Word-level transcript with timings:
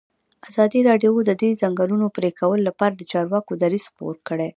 ازادي 0.49 0.79
راډیو 0.89 1.13
د 1.27 1.31
د 1.41 1.43
ځنګلونو 1.61 2.05
پرېکول 2.17 2.59
لپاره 2.69 2.93
د 2.95 3.01
چارواکو 3.11 3.51
دریځ 3.63 3.83
خپور 3.91 4.15
کړی. 4.27 4.49